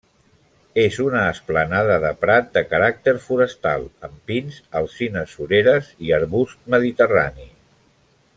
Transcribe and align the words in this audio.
És 0.83 0.95
una 1.01 1.19
esplanada 1.33 1.97
de 2.05 2.11
prat 2.23 2.49
de 2.57 2.63
caràcter 2.71 3.13
forestal, 3.27 3.85
amb 4.09 4.17
pins, 4.33 4.59
alzines 4.81 5.37
sureres 5.37 5.93
i 6.09 6.19
arbust 6.21 6.67
mediterrani. 6.77 7.51